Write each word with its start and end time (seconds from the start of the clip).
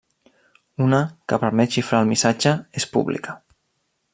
Una, 0.85 1.01
que 1.27 1.39
permet 1.43 1.77
xifrar 1.77 1.99
el 2.05 2.09
missatge, 2.13 2.57
és 2.81 2.89
pública. 2.97 3.37